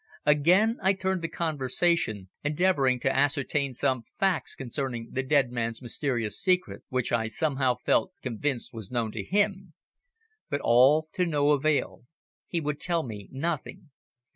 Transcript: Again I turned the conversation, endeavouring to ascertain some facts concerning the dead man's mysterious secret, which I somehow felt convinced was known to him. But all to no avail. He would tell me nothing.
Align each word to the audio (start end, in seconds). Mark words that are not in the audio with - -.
Again 0.25 0.79
I 0.81 0.93
turned 0.93 1.21
the 1.21 1.27
conversation, 1.27 2.29
endeavouring 2.43 2.99
to 3.01 3.15
ascertain 3.15 3.75
some 3.75 4.03
facts 4.17 4.55
concerning 4.55 5.09
the 5.11 5.21
dead 5.21 5.51
man's 5.51 5.79
mysterious 5.79 6.41
secret, 6.41 6.81
which 6.89 7.11
I 7.11 7.27
somehow 7.27 7.75
felt 7.85 8.11
convinced 8.23 8.73
was 8.73 8.89
known 8.89 9.11
to 9.11 9.23
him. 9.23 9.73
But 10.49 10.61
all 10.63 11.07
to 11.13 11.27
no 11.27 11.51
avail. 11.51 12.05
He 12.47 12.59
would 12.59 12.79
tell 12.79 13.03
me 13.03 13.29
nothing. 13.31 13.91